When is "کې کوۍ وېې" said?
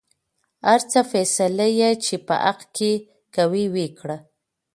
2.75-3.87